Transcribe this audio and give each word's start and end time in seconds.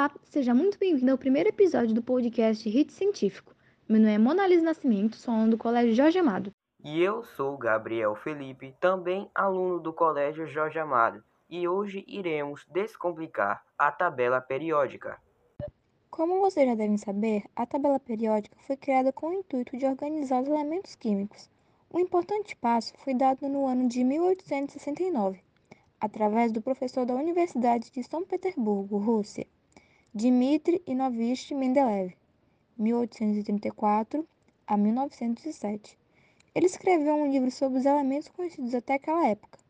Olá, 0.00 0.10
seja 0.24 0.54
muito 0.54 0.78
bem-vindo 0.78 1.12
ao 1.12 1.18
primeiro 1.18 1.50
episódio 1.50 1.94
do 1.94 2.02
podcast 2.02 2.66
Hit 2.66 2.90
Científico. 2.90 3.54
Meu 3.86 4.00
nome 4.00 4.14
é 4.14 4.16
Monalisa 4.16 4.62
Nascimento, 4.62 5.14
sou 5.14 5.34
aluno 5.34 5.50
do 5.50 5.58
Colégio 5.58 5.94
Jorge 5.94 6.18
Amado. 6.18 6.50
E 6.82 7.02
eu 7.02 7.22
sou 7.22 7.58
Gabriel 7.58 8.14
Felipe, 8.14 8.74
também 8.80 9.30
aluno 9.34 9.78
do 9.78 9.92
Colégio 9.92 10.46
Jorge 10.46 10.78
Amado, 10.78 11.22
e 11.50 11.68
hoje 11.68 12.02
iremos 12.08 12.64
descomplicar 12.72 13.62
a 13.76 13.92
tabela 13.92 14.40
periódica. 14.40 15.20
Como 16.08 16.40
vocês 16.40 16.66
já 16.66 16.74
devem 16.74 16.96
saber, 16.96 17.44
a 17.54 17.66
tabela 17.66 18.00
periódica 18.00 18.56
foi 18.66 18.78
criada 18.78 19.12
com 19.12 19.26
o 19.26 19.34
intuito 19.34 19.76
de 19.76 19.84
organizar 19.84 20.40
os 20.40 20.48
elementos 20.48 20.94
químicos. 20.94 21.50
Um 21.92 21.98
importante 21.98 22.56
passo 22.56 22.94
foi 23.04 23.12
dado 23.12 23.46
no 23.50 23.66
ano 23.66 23.86
de 23.86 24.02
1869, 24.02 25.42
através 26.00 26.52
do 26.52 26.62
professor 26.62 27.04
da 27.04 27.12
Universidade 27.12 27.90
de 27.90 28.02
São 28.02 28.24
Petersburgo, 28.24 28.96
Rússia, 28.96 29.46
Dmitry 30.12 30.82
Inovich 30.88 31.54
Mendeleev, 31.54 32.16
1834 32.76 34.26
a 34.66 34.76
1907. 34.76 35.96
Ele 36.52 36.66
escreveu 36.66 37.14
um 37.14 37.30
livro 37.30 37.48
sobre 37.52 37.78
os 37.78 37.86
elementos 37.86 38.26
conhecidos 38.26 38.74
até 38.74 38.94
aquela 38.94 39.24
época. 39.28 39.60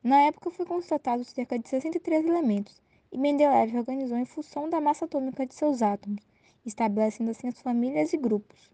Na 0.00 0.20
época 0.20 0.52
foi 0.52 0.64
constatado 0.66 1.24
cerca 1.24 1.58
de 1.58 1.68
63 1.68 2.24
elementos, 2.24 2.80
e 3.10 3.18
Mendeleev 3.18 3.76
organizou 3.76 4.16
em 4.16 4.24
função 4.24 4.70
da 4.70 4.80
massa 4.80 5.04
atômica 5.04 5.44
de 5.44 5.52
seus 5.52 5.82
átomos, 5.82 6.22
estabelecendo 6.64 7.32
assim 7.32 7.48
as 7.48 7.60
famílias 7.60 8.12
e 8.12 8.16
grupos. 8.16 8.70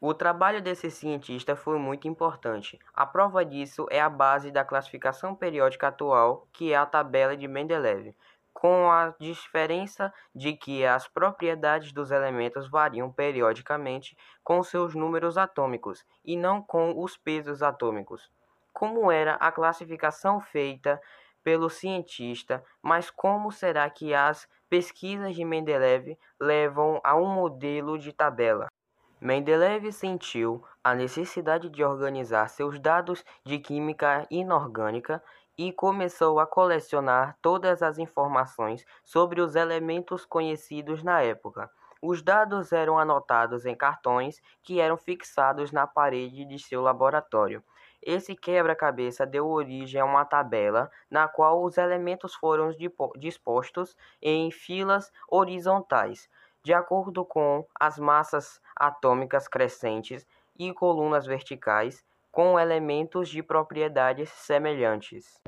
O 0.00 0.12
trabalho 0.12 0.60
desse 0.60 0.90
cientista 0.90 1.54
foi 1.54 1.78
muito 1.78 2.08
importante. 2.08 2.80
A 2.92 3.06
prova 3.06 3.44
disso 3.44 3.86
é 3.90 4.00
a 4.00 4.10
base 4.10 4.50
da 4.50 4.64
classificação 4.64 5.36
periódica 5.36 5.86
atual, 5.86 6.48
que 6.52 6.72
é 6.72 6.76
a 6.76 6.86
tabela 6.86 7.36
de 7.36 7.46
Mendeleev, 7.46 8.12
com 8.58 8.90
a 8.90 9.14
diferença 9.20 10.12
de 10.34 10.52
que 10.52 10.84
as 10.84 11.06
propriedades 11.06 11.92
dos 11.92 12.10
elementos 12.10 12.68
variam 12.68 13.08
periodicamente 13.08 14.18
com 14.42 14.64
seus 14.64 14.96
números 14.96 15.38
atômicos 15.38 16.04
e 16.24 16.36
não 16.36 16.60
com 16.60 17.00
os 17.00 17.16
pesos 17.16 17.62
atômicos. 17.62 18.28
Como 18.72 19.12
era 19.12 19.34
a 19.36 19.52
classificação 19.52 20.40
feita 20.40 21.00
pelo 21.44 21.70
cientista, 21.70 22.60
mas 22.82 23.10
como 23.10 23.52
será 23.52 23.88
que 23.88 24.12
as 24.12 24.48
pesquisas 24.68 25.36
de 25.36 25.44
Mendeleev 25.44 26.18
levam 26.40 27.00
a 27.04 27.14
um 27.14 27.32
modelo 27.32 27.96
de 27.96 28.12
tabela? 28.12 28.66
Mendeleev 29.20 29.92
sentiu 29.92 30.64
a 30.82 30.96
necessidade 30.96 31.70
de 31.70 31.84
organizar 31.84 32.48
seus 32.48 32.80
dados 32.80 33.24
de 33.44 33.60
química 33.60 34.26
inorgânica 34.28 35.22
e 35.58 35.72
começou 35.72 36.38
a 36.38 36.46
colecionar 36.46 37.36
todas 37.42 37.82
as 37.82 37.98
informações 37.98 38.86
sobre 39.04 39.40
os 39.40 39.56
elementos 39.56 40.24
conhecidos 40.24 41.02
na 41.02 41.20
época. 41.20 41.68
Os 42.00 42.22
dados 42.22 42.72
eram 42.72 42.96
anotados 42.96 43.66
em 43.66 43.74
cartões 43.74 44.40
que 44.62 44.80
eram 44.80 44.96
fixados 44.96 45.72
na 45.72 45.84
parede 45.84 46.44
de 46.44 46.56
seu 46.56 46.80
laboratório. 46.80 47.60
Esse 48.00 48.36
quebra-cabeça 48.36 49.26
deu 49.26 49.48
origem 49.48 50.00
a 50.00 50.04
uma 50.04 50.24
tabela 50.24 50.88
na 51.10 51.26
qual 51.26 51.64
os 51.64 51.76
elementos 51.76 52.36
foram 52.36 52.70
dispostos 53.16 53.96
em 54.22 54.52
filas 54.52 55.10
horizontais, 55.28 56.30
de 56.62 56.72
acordo 56.72 57.24
com 57.24 57.66
as 57.80 57.98
massas 57.98 58.60
atômicas 58.76 59.48
crescentes 59.48 60.24
e 60.56 60.72
colunas 60.72 61.26
verticais, 61.26 62.04
com 62.30 62.60
elementos 62.60 63.28
de 63.28 63.42
propriedades 63.42 64.28
semelhantes. 64.28 65.40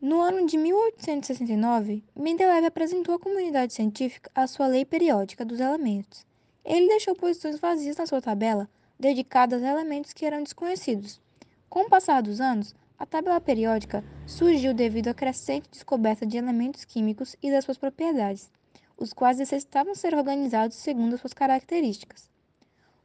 No 0.00 0.22
ano 0.22 0.46
de 0.46 0.56
1869, 0.56 2.02
Mendeleev 2.16 2.64
apresentou 2.64 3.14
à 3.14 3.18
comunidade 3.18 3.74
científica 3.74 4.30
a 4.34 4.46
sua 4.46 4.66
lei 4.66 4.82
periódica 4.82 5.44
dos 5.44 5.60
elementos. 5.60 6.24
Ele 6.64 6.88
deixou 6.88 7.14
posições 7.14 7.60
vazias 7.60 7.98
na 7.98 8.06
sua 8.06 8.22
tabela, 8.22 8.66
dedicadas 8.98 9.62
a 9.62 9.68
elementos 9.68 10.14
que 10.14 10.24
eram 10.24 10.42
desconhecidos. 10.42 11.20
Com 11.68 11.80
o 11.80 11.88
passar 11.90 12.22
dos 12.22 12.40
anos, 12.40 12.74
a 12.98 13.04
tabela 13.04 13.42
periódica 13.42 14.02
surgiu 14.26 14.72
devido 14.72 15.08
à 15.08 15.14
crescente 15.14 15.68
descoberta 15.70 16.24
de 16.24 16.38
elementos 16.38 16.86
químicos 16.86 17.36
e 17.42 17.50
das 17.50 17.66
suas 17.66 17.76
propriedades, 17.76 18.50
os 18.96 19.12
quais 19.12 19.36
necessitavam 19.36 19.94
ser 19.94 20.14
organizados 20.14 20.78
segundo 20.78 21.12
as 21.12 21.20
suas 21.20 21.34
características. 21.34 22.30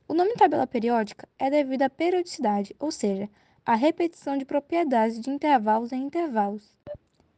O 0.07 0.13
nome 0.13 0.33
tabela 0.35 0.65
periódica 0.65 1.27
é 1.37 1.49
devido 1.49 1.81
à 1.81 1.89
periodicidade, 1.89 2.73
ou 2.79 2.89
seja, 2.89 3.29
à 3.65 3.73
repetição 3.73 4.37
de 4.37 4.45
propriedades 4.45 5.19
de 5.19 5.29
intervalos 5.29 5.91
em 5.91 6.03
intervalos. 6.03 6.77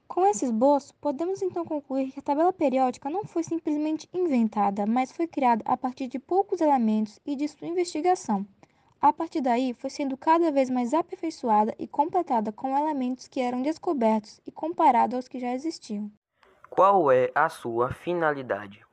Com 0.07 0.25
esse 0.25 0.45
esboço, 0.45 0.93
podemos 0.95 1.41
então 1.41 1.63
concluir 1.63 2.11
que 2.11 2.19
a 2.19 2.23
tabela 2.23 2.51
periódica 2.51 3.09
não 3.09 3.23
foi 3.23 3.43
simplesmente 3.43 4.09
inventada, 4.13 4.85
mas 4.85 5.11
foi 5.11 5.27
criada 5.27 5.63
a 5.65 5.77
partir 5.77 6.07
de 6.07 6.19
poucos 6.19 6.59
elementos 6.59 7.19
e 7.25 7.35
de 7.35 7.47
sua 7.47 7.67
investigação. 7.67 8.45
A 8.99 9.13
partir 9.13 9.41
daí, 9.41 9.73
foi 9.73 9.89
sendo 9.89 10.17
cada 10.17 10.51
vez 10.51 10.69
mais 10.69 10.93
aperfeiçoada 10.93 11.73
e 11.77 11.87
completada 11.87 12.51
com 12.51 12.75
elementos 12.75 13.27
que 13.27 13.39
eram 13.39 13.61
descobertos 13.61 14.41
e 14.45 14.51
comparados 14.51 15.15
aos 15.15 15.27
que 15.27 15.39
já 15.39 15.53
existiam. 15.53 16.11
Qual 16.69 17.11
é 17.11 17.31
a 17.35 17.47
sua 17.47 17.93
finalidade? 17.93 18.86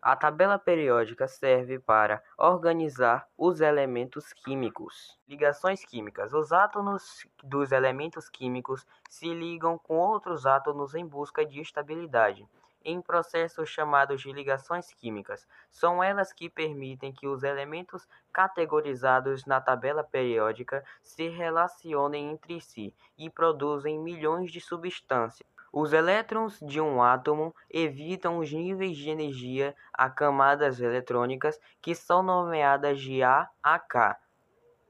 A 0.00 0.14
tabela 0.14 0.60
periódica 0.60 1.26
serve 1.26 1.80
para 1.80 2.22
organizar 2.36 3.26
os 3.36 3.60
elementos 3.60 4.32
químicos. 4.32 5.18
Ligações 5.28 5.84
químicas. 5.84 6.32
Os 6.32 6.52
átomos 6.52 7.26
dos 7.42 7.72
elementos 7.72 8.28
químicos 8.28 8.86
se 9.10 9.26
ligam 9.34 9.76
com 9.76 9.96
outros 9.96 10.46
átomos 10.46 10.94
em 10.94 11.04
busca 11.04 11.44
de 11.44 11.60
estabilidade. 11.60 12.48
Em 12.84 13.02
processos 13.02 13.68
chamados 13.68 14.20
de 14.22 14.32
ligações 14.32 14.92
químicas, 14.92 15.48
são 15.68 16.02
elas 16.02 16.32
que 16.32 16.48
permitem 16.48 17.12
que 17.12 17.26
os 17.26 17.42
elementos 17.42 18.06
categorizados 18.32 19.44
na 19.46 19.60
tabela 19.60 20.04
periódica 20.04 20.84
se 21.02 21.28
relacionem 21.28 22.30
entre 22.30 22.60
si 22.60 22.94
e 23.18 23.28
produzem 23.28 23.98
milhões 23.98 24.52
de 24.52 24.60
substâncias. 24.60 25.57
Os 25.72 25.92
elétrons 25.92 26.58
de 26.60 26.80
um 26.80 27.02
átomo 27.02 27.54
evitam 27.70 28.38
os 28.38 28.52
níveis 28.52 28.96
de 28.96 29.10
energia 29.10 29.76
a 29.92 30.08
camadas 30.08 30.80
eletrônicas 30.80 31.60
que 31.82 31.94
são 31.94 32.22
nomeadas 32.22 33.00
de 33.00 33.22
A 33.22 33.48
a 33.62 33.78
K. 33.78 34.18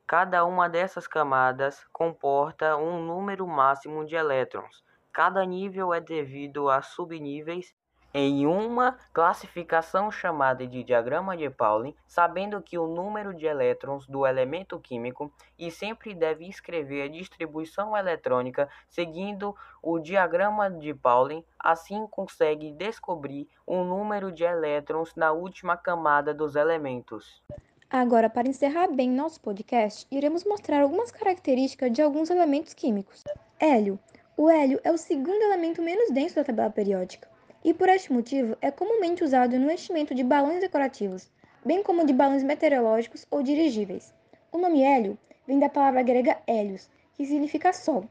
Cada 0.06 0.44
uma 0.44 0.68
dessas 0.68 1.06
camadas 1.06 1.84
comporta 1.92 2.76
um 2.76 3.04
número 3.04 3.46
máximo 3.46 4.06
de 4.06 4.14
elétrons. 4.14 4.82
Cada 5.12 5.44
nível 5.44 5.92
é 5.92 6.00
devido 6.00 6.70
a 6.70 6.80
subníveis 6.80 7.74
em 8.12 8.46
uma 8.46 8.96
classificação 9.12 10.10
chamada 10.10 10.66
de 10.66 10.82
diagrama 10.82 11.36
de 11.36 11.48
Pauling, 11.50 11.94
sabendo 12.06 12.60
que 12.62 12.78
o 12.78 12.86
número 12.86 13.34
de 13.34 13.46
elétrons 13.46 14.06
do 14.06 14.26
elemento 14.26 14.78
químico 14.78 15.30
e 15.58 15.70
sempre 15.70 16.14
deve 16.14 16.48
escrever 16.48 17.02
a 17.02 17.08
distribuição 17.08 17.96
eletrônica 17.96 18.68
seguindo 18.88 19.54
o 19.82 19.98
diagrama 19.98 20.70
de 20.70 20.94
Pauling, 20.94 21.44
assim 21.58 22.06
consegue 22.06 22.72
descobrir 22.72 23.48
o 23.66 23.84
número 23.84 24.32
de 24.32 24.44
elétrons 24.44 25.14
na 25.14 25.32
última 25.32 25.76
camada 25.76 26.32
dos 26.32 26.56
elementos. 26.56 27.42
Agora, 27.90 28.28
para 28.28 28.48
encerrar 28.48 28.88
bem 28.88 29.10
nosso 29.10 29.40
podcast, 29.40 30.06
iremos 30.10 30.44
mostrar 30.44 30.82
algumas 30.82 31.10
características 31.10 31.90
de 31.90 32.02
alguns 32.02 32.28
elementos 32.28 32.74
químicos. 32.74 33.24
Hélio. 33.58 33.98
O 34.36 34.48
hélio 34.48 34.78
é 34.84 34.92
o 34.92 34.98
segundo 34.98 35.42
elemento 35.42 35.82
menos 35.82 36.10
denso 36.10 36.36
da 36.36 36.44
tabela 36.44 36.70
periódica 36.70 37.28
e 37.64 37.74
por 37.74 37.88
este 37.88 38.12
motivo 38.12 38.56
é 38.60 38.70
comumente 38.70 39.24
usado 39.24 39.58
no 39.58 39.70
enchimento 39.70 40.14
de 40.14 40.22
balões 40.22 40.60
decorativos, 40.60 41.30
bem 41.64 41.82
como 41.82 42.06
de 42.06 42.12
balões 42.12 42.42
meteorológicos 42.42 43.26
ou 43.30 43.42
dirigíveis. 43.42 44.14
O 44.50 44.58
nome 44.58 44.82
hélio 44.82 45.18
vem 45.46 45.58
da 45.58 45.68
palavra 45.68 46.02
grega 46.02 46.38
hélios, 46.46 46.88
que 47.14 47.26
significa 47.26 47.72
sol. 47.72 48.04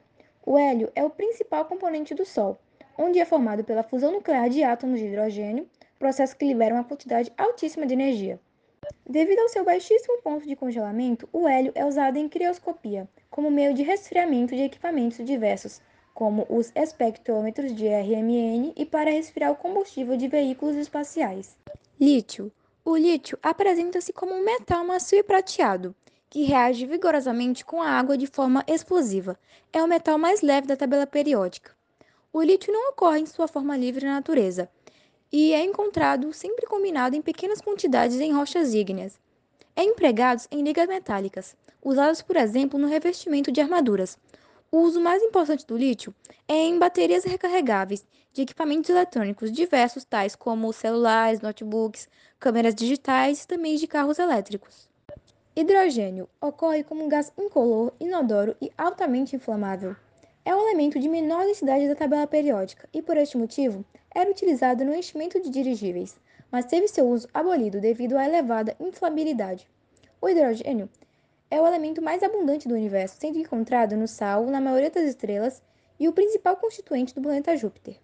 O 0.45 0.57
hélio 0.57 0.91
é 0.95 1.03
o 1.03 1.09
principal 1.09 1.65
componente 1.65 2.15
do 2.15 2.25
Sol, 2.25 2.57
onde 2.97 3.19
é 3.19 3.25
formado 3.25 3.63
pela 3.63 3.83
fusão 3.83 4.11
nuclear 4.11 4.49
de 4.49 4.63
átomos 4.63 4.99
de 4.99 5.05
hidrogênio, 5.05 5.67
processo 5.99 6.37
que 6.37 6.45
libera 6.45 6.73
uma 6.73 6.83
quantidade 6.83 7.31
altíssima 7.37 7.85
de 7.85 7.93
energia. 7.93 8.39
Devido 9.05 9.39
ao 9.39 9.49
seu 9.49 9.65
baixíssimo 9.65 10.21
ponto 10.21 10.47
de 10.47 10.55
congelamento, 10.55 11.27
o 11.33 11.47
hélio 11.47 11.71
é 11.75 11.85
usado 11.85 12.17
em 12.17 12.29
crioscopia, 12.29 13.07
como 13.29 13.51
meio 13.51 13.73
de 13.73 13.83
resfriamento 13.83 14.55
de 14.55 14.63
equipamentos 14.63 15.25
diversos, 15.25 15.81
como 16.17 16.47
os 16.49 16.71
espectrômetros 16.73 17.75
de 17.75 17.87
RMN 17.87 18.73
e 18.75 18.83
para 18.87 19.11
resfriar 19.11 19.51
o 19.51 19.55
combustível 19.55 20.17
de 20.17 20.27
veículos 20.27 20.75
espaciais. 20.75 21.55
Lítio. 22.01 22.51
O 22.83 22.97
lítio 22.97 23.37
apresenta-se 23.43 24.11
como 24.11 24.33
um 24.33 24.43
metal 24.43 24.83
macio 24.83 25.19
e 25.19 25.21
prateado, 25.21 25.93
que 26.27 26.41
reage 26.41 26.87
vigorosamente 26.87 27.63
com 27.63 27.79
a 27.83 27.91
água 27.91 28.17
de 28.17 28.25
forma 28.25 28.63
explosiva. 28.65 29.37
É 29.71 29.83
o 29.83 29.87
metal 29.87 30.17
mais 30.17 30.41
leve 30.41 30.65
da 30.65 30.75
tabela 30.75 31.05
periódica. 31.05 31.71
O 32.33 32.41
lítio 32.41 32.73
não 32.73 32.89
ocorre 32.89 33.19
em 33.19 33.27
sua 33.27 33.47
forma 33.47 33.77
livre 33.77 34.03
na 34.03 34.15
natureza 34.15 34.67
e 35.31 35.53
é 35.53 35.63
encontrado 35.63 36.33
sempre 36.33 36.65
combinado 36.65 37.15
em 37.15 37.21
pequenas 37.21 37.61
quantidades 37.61 38.19
em 38.19 38.33
rochas 38.33 38.73
ígneas. 38.73 39.19
É 39.75 39.83
empregado 39.83 40.41
em 40.49 40.63
ligas 40.63 40.87
metálicas, 40.87 41.55
usadas, 41.79 42.23
por 42.23 42.37
exemplo, 42.37 42.79
no 42.79 42.87
revestimento 42.87 43.51
de 43.51 43.61
armaduras. 43.61 44.17
O 44.69 44.79
uso 44.79 44.99
mais 44.99 45.23
importante 45.23 45.65
do 45.65 45.77
lítio 45.77 46.13
é 46.45 46.53
em 46.53 46.77
baterias 46.77 47.23
recarregáveis 47.23 48.05
de 48.33 48.41
equipamentos 48.41 48.89
eletrônicos 48.89 49.49
diversos, 49.49 50.03
tais 50.03 50.35
como 50.35 50.73
celulares, 50.73 51.39
notebooks, 51.39 52.09
câmeras 52.37 52.75
digitais 52.75 53.43
e 53.43 53.47
também 53.47 53.77
de 53.77 53.87
carros 53.87 54.19
elétricos. 54.19 54.89
Hidrogênio 55.55 56.27
ocorre 56.41 56.83
como 56.83 57.05
um 57.05 57.07
gás 57.07 57.31
incolor, 57.37 57.93
inodoro 57.97 58.57
e 58.61 58.69
altamente 58.77 59.37
inflamável. 59.37 59.95
É 60.43 60.53
um 60.53 60.67
elemento 60.67 60.99
de 60.99 61.07
menor 61.07 61.45
densidade 61.45 61.87
da 61.87 61.95
tabela 61.95 62.27
periódica 62.27 62.89
e, 62.93 63.01
por 63.01 63.15
este 63.15 63.37
motivo, 63.37 63.85
era 64.13 64.29
utilizado 64.29 64.83
no 64.83 64.93
enchimento 64.93 65.41
de 65.41 65.49
dirigíveis, 65.49 66.19
mas 66.51 66.65
teve 66.65 66.89
seu 66.89 67.07
uso 67.07 67.29
abolido 67.33 67.79
devido 67.79 68.17
à 68.17 68.25
elevada 68.25 68.75
inflamabilidade. 68.81 69.65
O 70.19 70.27
hidrogênio 70.27 70.89
é 71.49 71.61
o 71.61 71.65
elemento 71.65 72.01
mais 72.01 72.21
abundante 72.21 72.67
do 72.67 72.75
universo, 72.75 73.17
sendo 73.19 73.39
encontrado 73.39 73.95
no 73.95 74.07
Sol, 74.07 74.47
na 74.47 74.59
maioria 74.59 74.89
das 74.89 75.03
estrelas 75.03 75.61
e 75.99 76.07
o 76.07 76.13
principal 76.13 76.57
constituinte 76.57 77.15
do 77.15 77.21
planeta 77.21 77.55
Júpiter. 77.55 77.97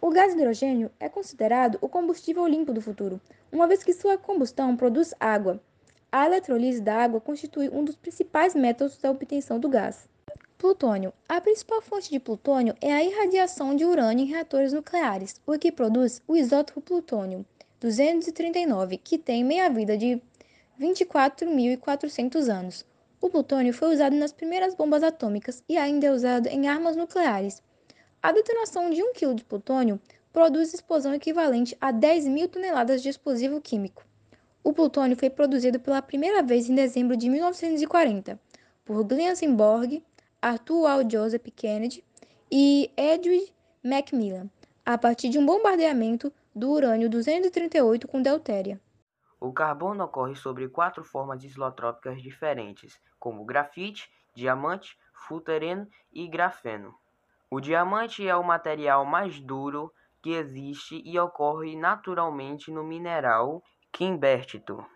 O 0.00 0.10
gás 0.10 0.34
hidrogênio 0.34 0.90
é 0.98 1.08
considerado 1.08 1.78
o 1.80 1.88
combustível 1.88 2.46
limpo 2.46 2.72
do 2.72 2.82
futuro, 2.82 3.20
uma 3.52 3.68
vez 3.68 3.84
que 3.84 3.92
sua 3.92 4.18
combustão 4.18 4.76
produz 4.76 5.14
água. 5.20 5.60
A 6.10 6.26
eletrólise 6.26 6.80
da 6.80 6.96
água 6.96 7.20
constitui 7.20 7.68
um 7.68 7.84
dos 7.84 7.96
principais 7.96 8.54
métodos 8.54 8.98
da 8.98 9.10
obtenção 9.10 9.60
do 9.60 9.68
gás. 9.68 10.08
Plutônio. 10.58 11.12
A 11.28 11.40
principal 11.40 11.80
fonte 11.80 12.10
de 12.10 12.18
plutônio 12.18 12.74
é 12.80 12.92
a 12.92 13.02
irradiação 13.02 13.74
de 13.74 13.84
urânio 13.84 14.24
em 14.24 14.28
reatores 14.28 14.72
nucleares, 14.72 15.40
o 15.46 15.58
que 15.58 15.72
produz 15.72 16.20
o 16.26 16.36
isótopo 16.36 16.80
plutônio 16.80 17.46
239, 17.82 18.96
que 18.96 19.18
tem 19.18 19.42
meia-vida 19.42 19.98
de 19.98 20.22
24.400 20.82 22.48
anos. 22.48 22.84
O 23.20 23.30
plutônio 23.30 23.72
foi 23.72 23.94
usado 23.94 24.16
nas 24.16 24.32
primeiras 24.32 24.74
bombas 24.74 25.04
atômicas 25.04 25.62
e 25.68 25.76
ainda 25.76 26.08
é 26.08 26.10
usado 26.10 26.48
em 26.48 26.66
armas 26.66 26.96
nucleares. 26.96 27.62
A 28.20 28.32
detonação 28.32 28.90
de 28.90 29.02
1 29.02 29.12
kg 29.12 29.34
de 29.34 29.44
plutônio 29.44 30.00
produz 30.32 30.74
explosão 30.74 31.14
equivalente 31.14 31.76
a 31.80 31.92
10 31.92 32.26
mil 32.26 32.48
toneladas 32.48 33.02
de 33.02 33.08
explosivo 33.08 33.60
químico. 33.60 34.04
O 34.64 34.72
plutônio 34.72 35.16
foi 35.16 35.30
produzido 35.30 35.78
pela 35.78 36.02
primeira 36.02 36.42
vez 36.42 36.68
em 36.68 36.74
dezembro 36.74 37.16
de 37.16 37.28
1940 37.28 38.40
por 38.84 39.04
Glenn 39.04 39.56
Borg, 39.56 40.02
Arthur 40.40 40.86
Al 40.86 41.08
Joseph 41.08 41.46
Kennedy 41.54 42.04
e 42.50 42.90
Edwin 42.96 43.46
Macmillan, 43.82 44.48
a 44.84 44.98
partir 44.98 45.28
de 45.28 45.38
um 45.38 45.46
bombardeamento 45.46 46.32
do 46.54 46.70
urânio 46.70 47.08
238 47.08 48.08
com 48.08 48.20
deutéria. 48.20 48.80
O 49.44 49.52
carbono 49.52 50.04
ocorre 50.04 50.36
sobre 50.36 50.68
quatro 50.68 51.02
formas 51.02 51.42
islotrópicas 51.42 52.22
diferentes, 52.22 53.02
como 53.18 53.44
grafite, 53.44 54.08
diamante, 54.32 54.96
futereno 55.12 55.88
e 56.12 56.28
grafeno. 56.28 56.94
O 57.50 57.58
diamante 57.58 58.24
é 58.24 58.36
o 58.36 58.44
material 58.44 59.04
mais 59.04 59.40
duro 59.40 59.92
que 60.22 60.30
existe 60.30 61.02
e 61.04 61.18
ocorre 61.18 61.74
naturalmente 61.74 62.70
no 62.70 62.84
mineral 62.84 63.64
quimbértito. 63.90 64.86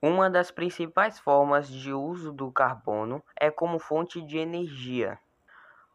Uma 0.00 0.30
das 0.30 0.52
principais 0.52 1.18
formas 1.18 1.68
de 1.68 1.92
uso 1.92 2.32
do 2.32 2.52
carbono 2.52 3.20
é 3.34 3.50
como 3.50 3.80
fonte 3.80 4.22
de 4.22 4.38
energia, 4.38 5.18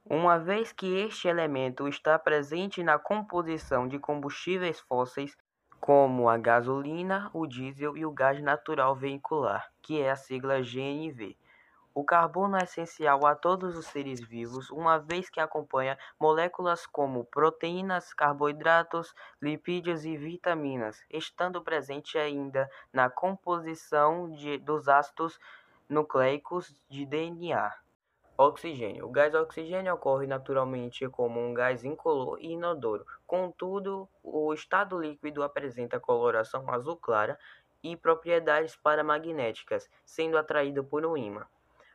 uma 0.06 0.38
vez 0.38 0.74
que 0.74 0.86
este 0.98 1.30
elemento 1.30 1.88
está 1.88 2.20
presente 2.20 2.84
na 2.84 3.00
composição 3.00 3.88
de 3.88 3.98
combustíveis 3.98 4.82
fósseis 4.82 5.38
como 5.84 6.30
a 6.30 6.38
gasolina, 6.38 7.30
o 7.34 7.46
diesel 7.46 7.98
e 7.98 8.06
o 8.06 8.12
gás 8.14 8.42
natural 8.42 8.96
veicular, 8.96 9.70
que 9.82 10.02
é 10.02 10.12
a 10.12 10.16
sigla 10.16 10.62
GNV. 10.62 11.38
O 11.94 12.06
carbono 12.06 12.56
é 12.56 12.64
essencial 12.64 13.26
a 13.26 13.36
todos 13.36 13.76
os 13.76 13.88
seres 13.88 14.22
vivos, 14.22 14.70
uma 14.70 14.98
vez 14.98 15.30
que 15.30 15.42
acompanha 15.42 16.00
moléculas 16.18 16.86
como 16.86 17.26
proteínas, 17.26 18.14
carboidratos, 18.14 19.14
lipídios 19.42 20.06
e 20.06 20.16
vitaminas, 20.16 21.04
estando 21.10 21.62
presente 21.62 22.18
ainda 22.18 22.70
na 22.94 23.10
composição 23.10 24.32
de, 24.32 24.58
dos 24.60 24.88
ácidos 24.88 25.38
nucleicos 25.90 26.74
de 26.88 27.06
DNA. 27.06 27.74
Oxigênio. 28.36 29.06
O 29.06 29.12
gás 29.12 29.36
oxigênio 29.36 29.94
ocorre 29.94 30.26
naturalmente 30.26 31.08
como 31.08 31.40
um 31.40 31.54
gás 31.54 31.84
incolor 31.84 32.40
e 32.42 32.54
inodoro. 32.54 33.06
Contudo, 33.28 34.10
o 34.24 34.52
estado 34.52 35.00
líquido 35.00 35.44
apresenta 35.44 36.00
coloração 36.00 36.68
azul 36.72 36.98
clara 36.98 37.38
e 37.84 37.96
propriedades 37.96 38.76
paramagnéticas, 38.76 39.88
sendo 40.04 40.36
atraído 40.36 40.84
por 40.84 41.06
um 41.06 41.16
ímã. 41.16 41.46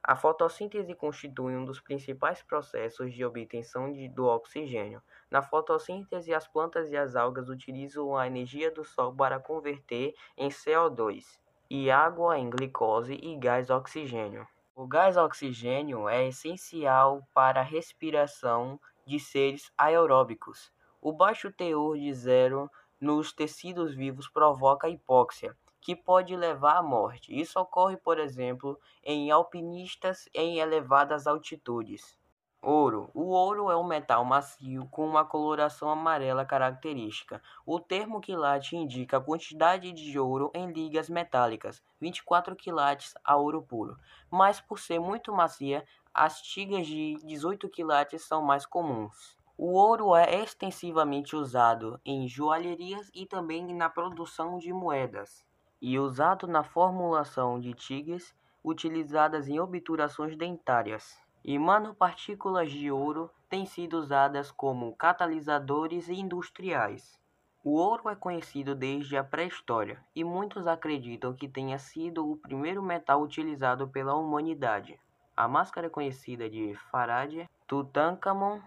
A 0.01 0.15
fotossíntese 0.15 0.95
constitui 0.95 1.57
um 1.57 1.65
dos 1.65 1.81
principais 1.81 2.41
processos 2.41 3.13
de 3.13 3.25
obtenção 3.25 3.93
de, 3.93 4.09
do 4.09 4.27
oxigênio. 4.27 5.03
Na 5.29 5.43
fotossíntese, 5.43 6.33
as 6.33 6.47
plantas 6.47 6.89
e 6.93 6.97
as 6.97 7.17
algas 7.17 7.49
utilizam 7.49 8.17
a 8.17 8.29
energia 8.29 8.71
do 8.71 8.85
Sol 8.85 9.13
para 9.13 9.41
converter 9.41 10.15
em 10.37 10.51
CO2 10.51 11.37
e 11.69 11.91
água 11.91 12.39
em 12.39 12.49
glicose 12.49 13.19
e 13.21 13.37
gás 13.37 13.71
oxigênio. 13.71 14.47
O 14.81 14.87
gás 14.87 15.17
oxigênio 15.17 16.09
é 16.09 16.29
essencial 16.29 17.27
para 17.35 17.59
a 17.59 17.65
respiração 17.65 18.79
de 19.05 19.19
seres 19.19 19.73
aeróbicos. 19.77 20.71
O 21.01 21.13
baixo 21.13 21.51
teor 21.51 21.99
de 21.99 22.15
zero 22.15 22.71
nos 23.01 23.33
tecidos 23.33 23.93
vivos 23.93 24.29
provoca 24.29 24.89
hipóxia, 24.89 25.57
que 25.81 25.97
pode 25.97 26.37
levar 26.37 26.77
à 26.77 26.83
morte. 26.85 27.37
Isso 27.37 27.59
ocorre, 27.59 27.97
por 27.97 28.21
exemplo, 28.21 28.79
em 29.03 29.33
alpinistas 29.33 30.29
em 30.33 30.61
elevadas 30.61 31.27
altitudes. 31.27 32.17
Ouro. 32.61 33.09
O 33.15 33.27
ouro 33.27 33.71
é 33.71 33.77
um 33.77 33.85
metal 33.85 34.25
macio 34.25 34.89
com 34.91 35.07
uma 35.07 35.25
coloração 35.25 35.89
amarela 35.89 36.45
característica. 36.45 37.41
O 37.65 37.79
termo 37.79 38.21
quilate 38.21 38.77
indica 38.77 39.17
a 39.17 39.21
quantidade 39.21 39.93
de 39.93 40.19
ouro 40.19 40.51
em 40.53 40.73
ligas 40.73 41.09
metálicas, 41.09 41.81
24 42.01 42.57
quilates 42.57 43.15
a 43.25 43.37
ouro 43.37 43.63
puro. 43.63 43.97
Mas 44.29 44.61
por 44.61 44.81
ser 44.81 44.99
muito 44.99 45.33
macia, 45.33 45.87
as 46.13 46.43
tigas 46.43 46.85
de 46.89 47.15
18 47.25 47.69
quilates 47.69 48.23
são 48.25 48.43
mais 48.43 48.67
comuns. 48.67 49.39
O 49.57 49.75
ouro 49.75 50.17
é 50.17 50.43
extensivamente 50.43 51.37
usado 51.37 52.01
em 52.05 52.27
joalherias 52.27 53.09
e 53.15 53.25
também 53.25 53.73
na 53.73 53.89
produção 53.89 54.59
de 54.59 54.73
moedas, 54.73 55.47
e 55.81 55.97
usado 55.97 56.49
na 56.49 56.65
formulação 56.65 57.61
de 57.61 57.73
tigas 57.73 58.35
utilizadas 58.65 59.47
em 59.47 59.61
obturações 59.61 60.37
dentárias 60.37 61.28
e 61.45 61.59
nanopartículas 61.59 62.71
de 62.71 62.91
ouro 62.91 63.31
têm 63.49 63.65
sido 63.67 63.99
usadas 63.99 64.51
como 64.51 64.95
catalisadores 64.95 66.09
industriais. 66.09 67.19
O 67.65 67.73
ouro 67.73 68.09
é 68.09 68.15
conhecido 68.15 68.75
desde 68.75 69.17
a 69.17 69.25
pré-história 69.25 70.03
e 70.15 70.23
muitos 70.23 70.67
acreditam 70.67 71.35
que 71.35 71.49
tenha 71.49 71.79
sido 71.79 72.31
o 72.31 72.37
primeiro 72.37 72.83
metal 72.83 73.23
utilizado 73.23 73.89
pela 73.89 74.15
humanidade. 74.15 74.99
A 75.37 75.47
máscara 75.49 75.91
conhecida 75.91 76.49
de 76.49 76.75
Faraday 76.91 77.47
Tutankhamon, 77.67 78.61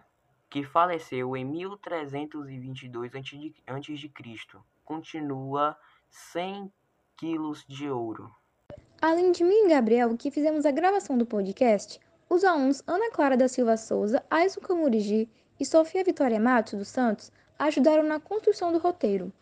que 0.49 0.63
faleceu 0.63 1.35
em 1.35 1.43
1322 1.45 3.15
a.C., 3.15 3.53
continua 4.83 5.77
100 6.09 6.71
quilos 7.17 7.65
de 7.67 7.89
ouro. 7.89 8.29
Além 9.01 9.31
de 9.31 9.43
mim 9.43 9.65
e 9.65 9.69
Gabriel, 9.69 10.15
que 10.17 10.29
fizemos 10.29 10.65
a 10.65 10.71
gravação 10.71 11.17
do 11.17 11.25
podcast, 11.25 11.99
os 12.31 12.45
alunos 12.45 12.81
Ana 12.87 13.11
Clara 13.11 13.35
da 13.35 13.49
Silva 13.49 13.75
Souza, 13.75 14.23
Aison 14.29 14.61
Camurigi 14.61 15.29
e 15.59 15.65
Sofia 15.65 16.01
Vitória 16.01 16.39
Matos 16.39 16.75
dos 16.75 16.87
Santos 16.87 17.29
ajudaram 17.59 18.03
na 18.03 18.21
construção 18.21 18.71
do 18.71 18.77
roteiro. 18.77 19.33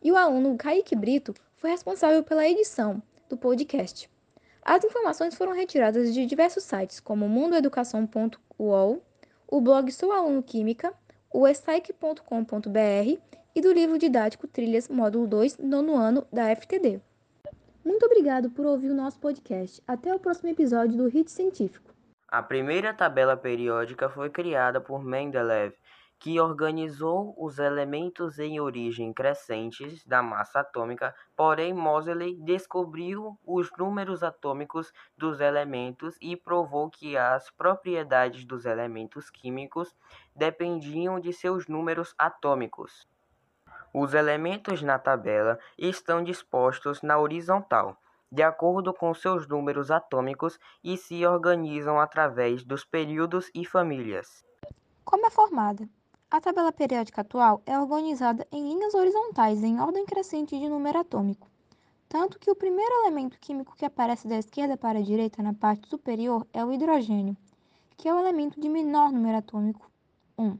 E 0.00 0.12
o 0.12 0.16
aluno 0.16 0.56
Kaique 0.56 0.94
Brito 0.94 1.34
foi 1.56 1.70
responsável 1.70 2.22
pela 2.22 2.48
edição 2.48 3.02
do 3.28 3.36
podcast. 3.36 4.08
As 4.62 4.84
informações 4.84 5.34
foram 5.34 5.52
retiradas 5.52 6.14
de 6.14 6.26
diversos 6.26 6.62
sites, 6.62 7.00
como 7.00 7.28
mundoeducação.uol, 7.28 9.02
o 9.48 9.60
blog 9.60 9.90
Sou 9.90 10.12
Aluno 10.12 10.40
Química, 10.40 10.94
o 11.34 11.44
estaic.com.br 11.44 13.18
e 13.52 13.60
do 13.60 13.72
livro 13.72 13.98
didático 13.98 14.46
Trilhas 14.46 14.88
Módulo 14.88 15.26
2, 15.26 15.58
nono 15.58 15.96
ano 15.96 16.24
da 16.32 16.54
FTD. 16.54 17.00
Muito 17.84 18.06
obrigado 18.06 18.48
por 18.48 18.64
ouvir 18.64 18.92
o 18.92 18.94
nosso 18.94 19.18
podcast. 19.18 19.82
Até 19.88 20.14
o 20.14 20.20
próximo 20.20 20.50
episódio 20.50 20.96
do 20.96 21.08
Hit 21.08 21.32
Científico. 21.32 21.97
A 22.30 22.42
primeira 22.42 22.92
tabela 22.92 23.38
periódica 23.38 24.10
foi 24.10 24.28
criada 24.28 24.82
por 24.82 25.02
Mendeleev, 25.02 25.72
que 26.18 26.38
organizou 26.38 27.34
os 27.38 27.58
elementos 27.58 28.38
em 28.38 28.60
origem 28.60 29.14
crescentes 29.14 30.04
da 30.04 30.20
massa 30.20 30.60
atômica, 30.60 31.14
porém 31.34 31.72
Moseley 31.72 32.34
descobriu 32.34 33.38
os 33.46 33.70
números 33.78 34.22
atômicos 34.22 34.92
dos 35.16 35.40
elementos 35.40 36.18
e 36.20 36.36
provou 36.36 36.90
que 36.90 37.16
as 37.16 37.48
propriedades 37.48 38.44
dos 38.44 38.66
elementos 38.66 39.30
químicos 39.30 39.96
dependiam 40.36 41.18
de 41.18 41.32
seus 41.32 41.66
números 41.66 42.14
atômicos. 42.18 43.08
Os 43.94 44.12
elementos 44.12 44.82
na 44.82 44.98
tabela 44.98 45.58
estão 45.78 46.22
dispostos 46.22 47.00
na 47.00 47.16
horizontal 47.18 47.98
de 48.30 48.42
acordo 48.42 48.92
com 48.92 49.14
seus 49.14 49.48
números 49.48 49.90
atômicos 49.90 50.58
e 50.84 50.96
se 50.96 51.24
organizam 51.26 51.98
através 51.98 52.64
dos 52.64 52.84
períodos 52.84 53.50
e 53.54 53.64
famílias. 53.64 54.44
Como 55.04 55.26
é 55.26 55.30
formada? 55.30 55.88
A 56.30 56.40
tabela 56.40 56.70
periódica 56.70 57.22
atual 57.22 57.62
é 57.64 57.78
organizada 57.78 58.46
em 58.52 58.62
linhas 58.68 58.92
horizontais 58.92 59.62
em 59.62 59.80
ordem 59.80 60.04
crescente 60.04 60.58
de 60.58 60.68
número 60.68 60.98
atômico, 60.98 61.48
tanto 62.06 62.38
que 62.38 62.50
o 62.50 62.56
primeiro 62.56 62.92
elemento 63.00 63.38
químico 63.38 63.74
que 63.74 63.86
aparece 63.86 64.28
da 64.28 64.36
esquerda 64.36 64.76
para 64.76 64.98
a 64.98 65.02
direita 65.02 65.42
na 65.42 65.54
parte 65.54 65.88
superior 65.88 66.46
é 66.52 66.62
o 66.62 66.70
hidrogênio, 66.70 67.34
que 67.96 68.08
é 68.08 68.14
o 68.14 68.18
elemento 68.18 68.60
de 68.60 68.68
menor 68.68 69.10
número 69.10 69.38
atômico, 69.38 69.90
1. 70.38 70.58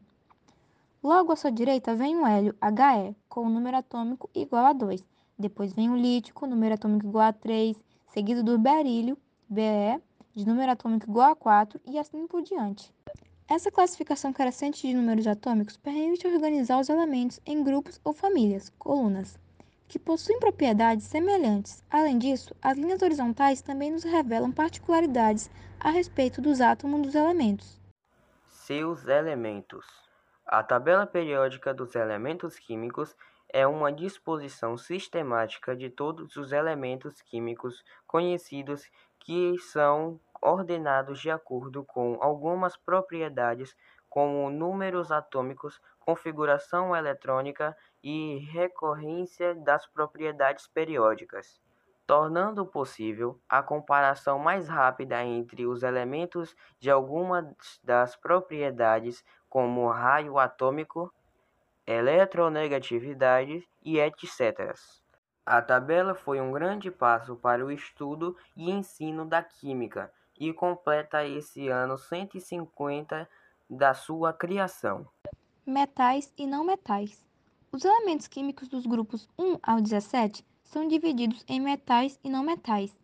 Logo 1.03 1.33
à 1.33 1.37
sua 1.37 1.53
direita 1.53 1.95
vem 1.95 2.17
o 2.17 2.27
hélio, 2.27 2.57
He, 2.63 3.15
com 3.29 3.43
o 3.43 3.49
número 3.49 3.77
atômico 3.77 4.29
igual 4.35 4.67
a 4.67 4.73
2. 4.73 5.05
Depois 5.39 5.73
vem 5.73 5.89
o 5.89 5.97
lítio, 5.97 6.35
com 6.35 6.49
número 6.49 6.75
atômico 6.75 7.07
igual 7.07 7.29
a 7.29 7.33
3, 7.33 7.77
seguido 8.09 8.43
do 8.43 8.59
berílio, 8.59 9.17
Be, 9.49 10.03
de 10.35 10.45
número 10.45 10.73
atômico 10.73 11.09
igual 11.09 11.31
a 11.31 11.37
4 11.37 11.81
e 11.87 11.97
assim 11.97 12.27
por 12.27 12.43
diante. 12.43 12.93
Essa 13.49 13.71
classificação 13.71 14.33
crescente 14.33 14.87
de 14.87 14.93
números 14.93 15.29
atômicos 15.29 15.77
permite 15.77 16.27
organizar 16.27 16.81
os 16.81 16.89
elementos 16.89 17.41
em 17.47 17.63
grupos 17.63 18.01
ou 18.03 18.13
famílias, 18.13 18.69
colunas, 18.81 19.39
que 19.87 19.97
possuem 19.97 20.41
propriedades 20.41 21.07
semelhantes. 21.07 21.85
Além 21.89 22.19
disso, 22.19 22.53
as 22.61 22.77
linhas 22.77 23.01
horizontais 23.01 23.63
também 23.63 23.93
nos 23.93 24.03
revelam 24.03 24.51
particularidades 24.51 25.49
a 25.79 25.91
respeito 25.91 26.43
dos 26.43 26.61
átomos 26.61 27.01
dos 27.01 27.15
elementos. 27.15 27.81
Seus 28.49 29.07
elementos. 29.07 29.87
A 30.45 30.65
tabela 30.65 31.07
periódica 31.07 31.73
dos 31.73 31.95
elementos 31.95 32.59
químicos 32.59 33.15
é 33.49 33.67
uma 33.67 33.91
disposição 33.91 34.77
sistemática 34.77 35.75
de 35.75 35.89
todos 35.89 36.37
os 36.37 36.53
elementos 36.53 37.23
químicos 37.23 37.83
conhecidos 38.07 38.91
que 39.19 39.59
são 39.59 40.21
ordenados 40.41 41.21
de 41.21 41.31
acordo 41.31 41.85
com 41.85 42.19
algumas 42.21 42.77
propriedades, 42.77 43.77
como 44.09 44.51
números 44.51 45.11
atômicos, 45.11 45.81
configuração 45.99 46.95
eletrônica 46.95 47.77
e 48.03 48.39
recorrência 48.51 49.55
das 49.55 49.87
propriedades 49.87 50.67
periódicas, 50.67 51.61
tornando 52.07 52.65
possível 52.65 53.39
a 53.49 53.63
comparação 53.63 54.39
mais 54.39 54.69
rápida 54.69 55.23
entre 55.23 55.67
os 55.67 55.83
elementos 55.83 56.57
de 56.79 56.91
algumas 56.91 57.47
das 57.83 58.17
propriedades, 58.17 59.25
como 59.49 59.91
raio 59.91 60.39
atômico, 60.39 61.13
eletronegatividade 61.89 63.67
e 63.83 63.99
etc. 63.99 64.75
A 65.47 65.63
tabela 65.63 66.15
foi 66.15 66.39
um 66.39 66.53
grande 66.53 66.91
passo 66.91 67.35
para 67.37 67.65
o 67.65 67.73
estudo 67.73 68.37
e 68.55 68.71
ensino 68.71 69.25
da 69.25 69.43
química 69.43 70.13
e 70.39 70.53
completa 70.53 71.27
esse 71.27 71.69
ano 71.69 71.97
150 71.97 73.27
da 73.71 73.95
sua 73.95 74.35
criação. 74.35 75.09
Metais 75.65 76.31
e 76.37 76.47
não 76.47 76.63
metais. 76.63 77.27
Os 77.73 77.85
elementos 77.85 78.29
químicos 78.29 78.69
dos 78.69 78.85
grupos 78.85 79.27
1 79.39 79.59
ao 79.63 79.81
17 79.81 80.45
são 80.65 80.87
divididos 80.87 81.43
em 81.49 81.59
metais 81.59 82.21
e 82.23 82.29
não 82.29 82.43
metais. 82.43 82.95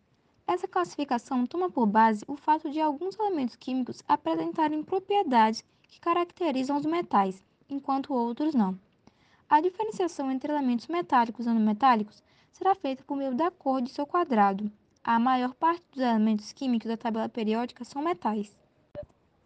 Essa 0.46 0.68
classificação 0.68 1.46
toma 1.46 1.70
por 1.70 1.86
base 1.86 2.22
o 2.28 2.36
fato 2.36 2.70
de 2.70 2.82
alguns 2.82 3.18
elementos 3.18 3.56
químicos 3.56 4.02
apresentarem 4.06 4.84
propriedades 4.84 5.64
que 5.84 5.98
caracterizam 5.98 6.76
os 6.76 6.84
metais, 6.84 7.42
enquanto 7.68 8.14
outros 8.14 8.54
não. 8.54 8.78
A 9.48 9.60
diferenciação 9.60 10.30
entre 10.30 10.52
elementos 10.52 10.86
metálicos 10.86 11.46
e 11.46 11.48
não 11.48 11.60
metálicos 11.60 12.22
será 12.52 12.74
feita 12.74 13.04
por 13.04 13.16
meio 13.16 13.34
da 13.34 13.50
cor 13.50 13.82
de 13.82 13.90
seu 13.90 14.06
quadrado. 14.06 14.70
A 15.02 15.18
maior 15.18 15.54
parte 15.54 15.84
dos 15.92 16.00
elementos 16.00 16.52
químicos 16.52 16.88
da 16.88 16.96
tabela 16.96 17.28
periódica 17.28 17.84
são 17.84 18.02
metais. 18.02 18.56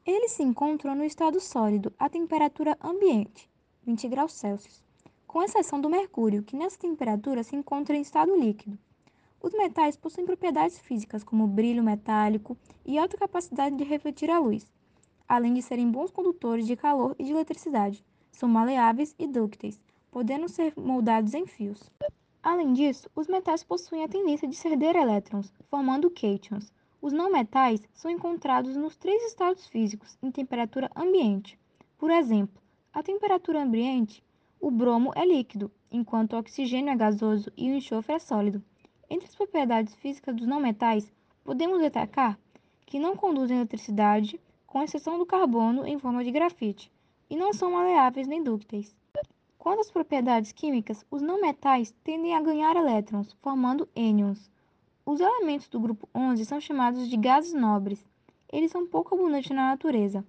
Eles 0.06 0.32
se 0.32 0.42
encontram 0.42 0.94
no 0.94 1.04
estado 1.04 1.40
sólido, 1.40 1.92
a 1.98 2.08
temperatura 2.08 2.78
ambiente, 2.82 3.50
20 3.84 4.08
graus 4.08 4.32
Celsius, 4.32 4.82
com 5.26 5.42
exceção 5.42 5.80
do 5.80 5.90
mercúrio, 5.90 6.42
que 6.42 6.56
nessa 6.56 6.78
temperatura 6.78 7.42
se 7.42 7.54
encontra 7.54 7.96
em 7.96 8.00
estado 8.00 8.34
líquido. 8.34 8.78
Os 9.40 9.52
metais 9.52 9.96
possuem 9.96 10.26
propriedades 10.26 10.78
físicas 10.78 11.22
como 11.22 11.46
brilho 11.46 11.82
metálico 11.82 12.56
e 12.86 12.98
alta 12.98 13.16
capacidade 13.16 13.76
de 13.76 13.84
refletir 13.84 14.30
a 14.30 14.38
luz, 14.38 14.66
além 15.28 15.52
de 15.52 15.60
serem 15.60 15.90
bons 15.90 16.10
condutores 16.10 16.66
de 16.66 16.74
calor 16.74 17.14
e 17.18 17.24
de 17.24 17.32
eletricidade. 17.32 18.02
São 18.32 18.48
maleáveis 18.48 19.14
e 19.18 19.26
dúcteis, 19.26 19.78
podendo 20.10 20.48
ser 20.48 20.72
moldados 20.76 21.34
em 21.34 21.46
fios. 21.46 21.90
Além 22.42 22.72
disso, 22.72 23.10
os 23.14 23.26
metais 23.26 23.62
possuem 23.62 24.04
a 24.04 24.08
tendência 24.08 24.48
de 24.48 24.56
ceder 24.56 24.96
elétrons, 24.96 25.52
formando 25.68 26.10
cátions. 26.10 26.72
Os 27.02 27.12
não 27.12 27.30
metais 27.30 27.86
são 27.92 28.10
encontrados 28.10 28.74
nos 28.74 28.96
três 28.96 29.22
estados 29.24 29.66
físicos 29.66 30.16
em 30.22 30.30
temperatura 30.30 30.90
ambiente. 30.96 31.58
Por 31.98 32.10
exemplo, 32.10 32.60
a 32.92 33.02
temperatura 33.02 33.62
ambiente, 33.62 34.24
o 34.60 34.70
bromo 34.70 35.12
é 35.14 35.26
líquido, 35.26 35.70
enquanto 35.90 36.32
o 36.32 36.38
oxigênio 36.38 36.90
é 36.90 36.96
gasoso 36.96 37.52
e 37.56 37.70
o 37.70 37.74
enxofre 37.74 38.14
é 38.14 38.18
sólido. 38.18 38.62
Entre 39.10 39.28
as 39.28 39.34
propriedades 39.34 39.94
físicas 39.94 40.34
dos 40.34 40.46
não 40.46 40.60
metais, 40.60 41.12
podemos 41.44 41.80
destacar 41.80 42.38
que 42.84 42.98
não 42.98 43.16
conduzem 43.16 43.58
eletricidade, 43.58 44.40
com 44.68 44.82
exceção 44.82 45.18
do 45.18 45.24
carbono 45.24 45.86
em 45.86 45.98
forma 45.98 46.22
de 46.22 46.30
grafite, 46.30 46.92
e 47.28 47.36
não 47.36 47.54
são 47.54 47.72
maleáveis 47.72 48.28
nem 48.28 48.42
dúcteis. 48.42 48.94
Quanto 49.58 49.80
às 49.80 49.90
propriedades 49.90 50.52
químicas, 50.52 51.04
os 51.10 51.22
não 51.22 51.40
metais 51.40 51.92
tendem 52.04 52.36
a 52.36 52.40
ganhar 52.40 52.76
elétrons, 52.76 53.32
formando 53.42 53.88
ânions. 53.96 54.50
Os 55.04 55.20
elementos 55.20 55.68
do 55.68 55.80
grupo 55.80 56.06
11 56.14 56.44
são 56.44 56.60
chamados 56.60 57.08
de 57.08 57.16
gases 57.16 57.54
nobres. 57.54 58.04
Eles 58.52 58.70
são 58.70 58.86
pouco 58.86 59.14
abundantes 59.14 59.50
na 59.50 59.70
natureza. 59.70 60.24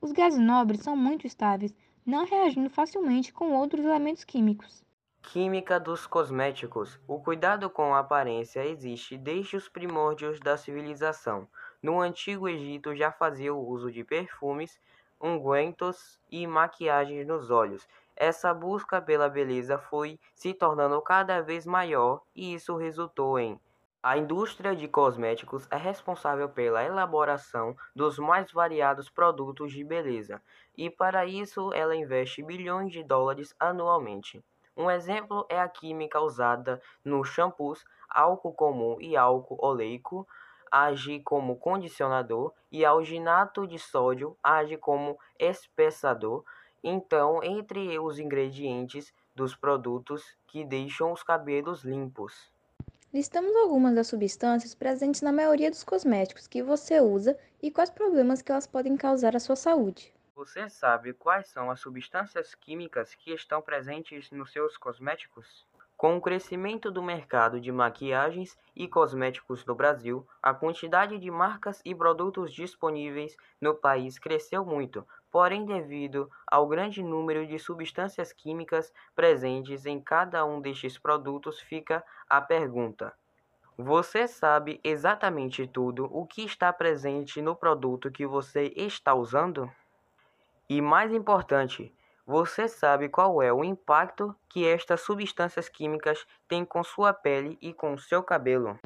Os 0.00 0.10
gases 0.10 0.40
nobres 0.40 0.80
são 0.80 0.96
muito 0.96 1.26
estáveis, 1.26 1.74
não 2.04 2.24
reagindo 2.24 2.70
facilmente 2.70 3.32
com 3.32 3.52
outros 3.52 3.84
elementos 3.84 4.24
químicos. 4.24 4.82
Química 5.22 5.78
dos 5.78 6.06
cosméticos. 6.06 6.98
O 7.06 7.20
cuidado 7.20 7.70
com 7.70 7.94
a 7.94 8.00
aparência 8.00 8.66
existe 8.66 9.16
desde 9.16 9.56
os 9.56 9.68
primórdios 9.68 10.40
da 10.40 10.56
civilização. 10.56 11.46
No 11.82 12.00
antigo 12.00 12.48
Egito 12.48 12.94
já 12.94 13.10
fazia 13.10 13.52
o 13.52 13.66
uso 13.66 13.90
de 13.90 14.04
perfumes, 14.04 14.80
ungüentos 15.20 16.20
e 16.30 16.46
maquiagens 16.46 17.26
nos 17.26 17.50
olhos. 17.50 17.88
Essa 18.14 18.54
busca 18.54 19.02
pela 19.02 19.28
beleza 19.28 19.78
foi 19.78 20.18
se 20.34 20.54
tornando 20.54 21.00
cada 21.02 21.40
vez 21.40 21.66
maior 21.66 22.22
e 22.34 22.54
isso 22.54 22.76
resultou 22.76 23.38
em 23.38 23.58
a 24.04 24.18
indústria 24.18 24.74
de 24.74 24.88
cosméticos 24.88 25.68
é 25.70 25.76
responsável 25.76 26.48
pela 26.48 26.82
elaboração 26.82 27.76
dos 27.94 28.18
mais 28.18 28.50
variados 28.50 29.08
produtos 29.08 29.70
de 29.70 29.84
beleza, 29.84 30.42
e 30.76 30.90
para 30.90 31.24
isso 31.24 31.72
ela 31.72 31.94
investe 31.94 32.42
bilhões 32.42 32.90
de 32.90 33.04
dólares 33.04 33.54
anualmente. 33.60 34.44
Um 34.76 34.90
exemplo 34.90 35.46
é 35.48 35.60
a 35.60 35.68
química 35.68 36.20
usada 36.20 36.82
nos 37.04 37.28
shampoos, 37.28 37.84
álcool 38.08 38.52
comum 38.52 38.96
e 38.98 39.16
álcool 39.16 39.64
oleico 39.64 40.26
age 40.72 41.20
como 41.20 41.56
condicionador 41.56 42.54
e 42.70 42.82
alginato 42.82 43.66
de 43.66 43.78
sódio 43.78 44.34
age 44.42 44.78
como 44.78 45.18
espessador. 45.38 46.42
Então, 46.82 47.44
entre 47.44 47.98
os 47.98 48.18
ingredientes 48.18 49.12
dos 49.34 49.54
produtos 49.54 50.24
que 50.46 50.64
deixam 50.64 51.12
os 51.12 51.22
cabelos 51.22 51.84
limpos. 51.84 52.50
Listamos 53.12 53.54
algumas 53.56 53.94
das 53.94 54.06
substâncias 54.06 54.74
presentes 54.74 55.20
na 55.20 55.30
maioria 55.30 55.70
dos 55.70 55.84
cosméticos 55.84 56.46
que 56.46 56.62
você 56.62 56.98
usa 56.98 57.38
e 57.62 57.70
quais 57.70 57.90
problemas 57.90 58.40
que 58.40 58.50
elas 58.50 58.66
podem 58.66 58.96
causar 58.96 59.36
à 59.36 59.40
sua 59.40 59.54
saúde. 59.54 60.14
Você 60.34 60.70
sabe 60.70 61.12
quais 61.12 61.48
são 61.48 61.70
as 61.70 61.80
substâncias 61.80 62.54
químicas 62.54 63.14
que 63.14 63.34
estão 63.34 63.60
presentes 63.60 64.30
nos 64.30 64.50
seus 64.50 64.78
cosméticos? 64.78 65.66
Com 66.02 66.16
o 66.16 66.20
crescimento 66.20 66.90
do 66.90 67.00
mercado 67.00 67.60
de 67.60 67.70
maquiagens 67.70 68.58
e 68.74 68.88
cosméticos 68.88 69.64
no 69.64 69.72
Brasil, 69.72 70.26
a 70.42 70.52
quantidade 70.52 71.16
de 71.16 71.30
marcas 71.30 71.80
e 71.84 71.94
produtos 71.94 72.52
disponíveis 72.52 73.36
no 73.60 73.72
país 73.72 74.18
cresceu 74.18 74.64
muito. 74.64 75.06
Porém, 75.30 75.64
devido 75.64 76.28
ao 76.44 76.66
grande 76.66 77.04
número 77.04 77.46
de 77.46 77.56
substâncias 77.56 78.32
químicas 78.32 78.92
presentes 79.14 79.86
em 79.86 80.00
cada 80.00 80.44
um 80.44 80.60
destes 80.60 80.98
produtos, 80.98 81.60
fica 81.60 82.04
a 82.28 82.40
pergunta: 82.40 83.14
você 83.78 84.26
sabe 84.26 84.80
exatamente 84.82 85.68
tudo 85.68 86.06
o 86.10 86.26
que 86.26 86.44
está 86.44 86.72
presente 86.72 87.40
no 87.40 87.54
produto 87.54 88.10
que 88.10 88.26
você 88.26 88.72
está 88.74 89.14
usando? 89.14 89.70
E 90.68 90.80
mais 90.80 91.14
importante, 91.14 91.94
você 92.26 92.68
sabe 92.68 93.08
qual 93.08 93.42
é 93.42 93.52
o 93.52 93.64
impacto 93.64 94.34
que 94.48 94.66
estas 94.66 95.00
substâncias 95.00 95.68
químicas 95.68 96.24
têm 96.48 96.64
com 96.64 96.82
sua 96.84 97.12
pele 97.12 97.58
e 97.60 97.72
com 97.72 97.98
seu 97.98 98.22
cabelo? 98.22 98.78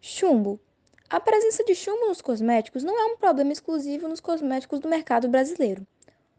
Chumbo. 0.00 0.60
A 1.08 1.20
presença 1.20 1.64
de 1.64 1.74
chumbo 1.74 2.08
nos 2.08 2.20
cosméticos 2.20 2.82
não 2.82 2.98
é 2.98 3.04
um 3.12 3.16
problema 3.16 3.52
exclusivo 3.52 4.08
nos 4.08 4.18
cosméticos 4.18 4.80
do 4.80 4.88
mercado 4.88 5.28
brasileiro, 5.28 5.86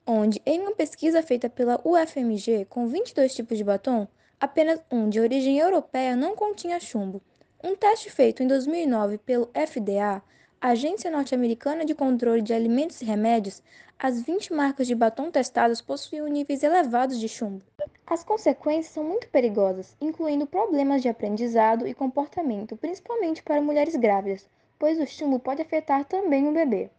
onde, 0.06 0.42
em 0.46 0.60
uma 0.60 0.76
pesquisa 0.76 1.24
feita 1.24 1.50
pela 1.50 1.80
UFMG 1.86 2.66
com 2.66 2.88
22 2.88 3.34
tipos 3.34 3.58
de 3.58 3.64
batom, 3.64 4.08
apenas 4.38 4.82
um 4.92 5.08
de 5.08 5.22
origem 5.22 5.58
europeia 5.58 6.18
não 6.18 6.36
continha 6.36 6.80
chumbo. 6.82 7.22
Um 7.64 7.76
teste 7.76 8.10
feito 8.10 8.44
em 8.44 8.48
2009 8.48 9.18
pelo 9.20 9.50
FDA, 9.54 10.22
Agência 10.60 11.10
Norte-Americana 11.10 11.86
de 11.86 11.96
Controle 11.96 12.42
de 12.42 12.54
Alimentos 12.54 13.02
e 13.02 13.06
Remédios, 13.06 13.62
as 14.00 14.22
20 14.22 14.54
marcas 14.54 14.86
de 14.86 14.94
batom 14.94 15.32
testadas 15.32 15.82
possuíam 15.82 16.28
níveis 16.28 16.62
elevados 16.62 17.20
de 17.20 17.28
chumbo. 17.28 17.66
As 18.06 18.24
consequências 18.24 18.94
são 18.94 19.04
muito 19.04 19.28
perigosas, 19.30 19.98
incluindo 20.00 20.46
problemas 20.46 21.02
de 21.02 21.10
aprendizado 21.10 21.88
e 21.88 21.96
comportamento, 21.96 22.78
principalmente 22.78 23.42
para 23.42 23.60
mulheres 23.60 23.96
grávidas, 23.96 24.48
pois 24.78 25.00
o 25.00 25.08
chumbo 25.08 25.40
pode 25.40 25.64
afetar 25.64 26.06
também 26.06 26.48
o 26.48 26.54
bebê. 26.54 26.92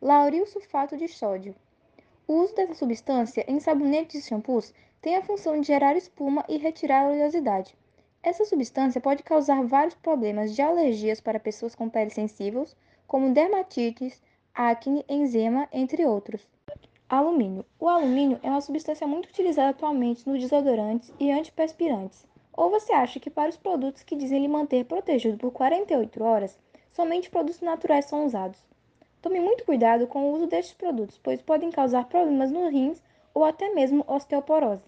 Lauril 0.00 0.46
sulfato 0.46 0.96
de 0.96 1.08
sódio. 1.08 1.56
O 2.28 2.34
uso 2.34 2.54
dessa 2.54 2.74
substância 2.74 3.44
em 3.48 3.58
sabonetes 3.58 4.24
e 4.24 4.28
shampoos 4.28 4.72
tem 5.00 5.16
a 5.16 5.22
função 5.22 5.60
de 5.60 5.66
gerar 5.66 5.96
espuma 5.96 6.44
e 6.48 6.56
retirar 6.56 7.02
a 7.02 7.08
oleosidade. 7.08 7.76
Essa 8.22 8.44
substância 8.44 9.00
pode 9.00 9.24
causar 9.24 9.64
vários 9.64 9.96
problemas 9.96 10.54
de 10.54 10.62
alergias 10.62 11.20
para 11.20 11.40
pessoas 11.40 11.74
com 11.74 11.90
pele 11.90 12.10
sensível, 12.10 12.64
como 13.08 13.34
dermatites, 13.34 14.22
acne, 14.54 15.04
eczema, 15.08 15.68
entre 15.72 16.04
outros. 16.04 16.46
Alumínio. 17.08 17.64
O 17.78 17.88
alumínio 17.88 18.40
é 18.42 18.48
uma 18.48 18.60
substância 18.60 19.06
muito 19.06 19.28
utilizada 19.28 19.70
atualmente 19.70 20.26
nos 20.28 20.40
desodorantes 20.40 21.12
e 21.20 21.30
antiperspirantes. 21.30 22.26
Ou 22.54 22.70
você 22.70 22.92
acha 22.92 23.20
que 23.20 23.30
para 23.30 23.50
os 23.50 23.56
produtos 23.56 24.02
que 24.02 24.16
dizem 24.16 24.40
lhe 24.40 24.48
manter 24.48 24.84
protegido 24.84 25.36
por 25.36 25.50
48 25.50 26.22
horas, 26.22 26.58
somente 26.92 27.30
produtos 27.30 27.60
naturais 27.60 28.06
são 28.06 28.24
usados? 28.24 28.58
Tome 29.20 29.40
muito 29.40 29.64
cuidado 29.64 30.06
com 30.06 30.24
o 30.24 30.34
uso 30.34 30.46
destes 30.46 30.74
produtos, 30.74 31.18
pois 31.22 31.40
podem 31.40 31.70
causar 31.70 32.08
problemas 32.08 32.50
nos 32.50 32.72
rins 32.72 33.02
ou 33.34 33.44
até 33.44 33.72
mesmo 33.72 34.04
osteoporose. 34.06 34.82